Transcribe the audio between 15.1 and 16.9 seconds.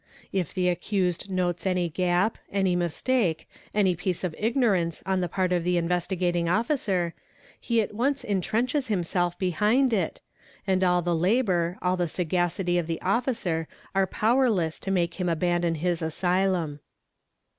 him abandon his asylum.